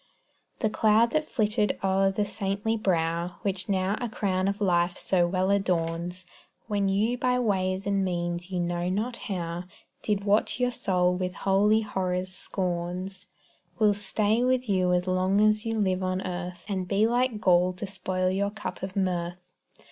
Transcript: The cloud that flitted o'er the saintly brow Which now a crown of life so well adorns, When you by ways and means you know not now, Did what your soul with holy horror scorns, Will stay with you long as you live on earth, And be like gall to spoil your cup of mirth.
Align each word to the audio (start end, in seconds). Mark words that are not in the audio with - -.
The 0.61 0.69
cloud 0.71 1.11
that 1.11 1.27
flitted 1.29 1.77
o'er 1.83 2.09
the 2.09 2.25
saintly 2.25 2.75
brow 2.75 3.35
Which 3.43 3.69
now 3.69 3.97
a 4.01 4.09
crown 4.09 4.47
of 4.47 4.59
life 4.59 4.97
so 4.97 5.27
well 5.27 5.51
adorns, 5.51 6.25
When 6.65 6.89
you 6.89 7.19
by 7.19 7.37
ways 7.37 7.85
and 7.85 8.03
means 8.03 8.49
you 8.49 8.59
know 8.59 8.89
not 8.89 9.19
now, 9.29 9.65
Did 10.01 10.23
what 10.23 10.59
your 10.59 10.71
soul 10.71 11.13
with 11.13 11.35
holy 11.45 11.81
horror 11.81 12.25
scorns, 12.25 13.27
Will 13.77 13.93
stay 13.93 14.43
with 14.43 14.67
you 14.67 14.87
long 14.91 15.39
as 15.39 15.67
you 15.67 15.77
live 15.79 16.01
on 16.01 16.23
earth, 16.23 16.65
And 16.67 16.87
be 16.87 17.05
like 17.05 17.39
gall 17.39 17.71
to 17.73 17.85
spoil 17.85 18.31
your 18.31 18.49
cup 18.49 18.81
of 18.81 18.95
mirth. 18.95 19.53